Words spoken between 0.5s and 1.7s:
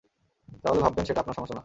তাহলে ভাববেন সেটা আপনার সমস্যা না।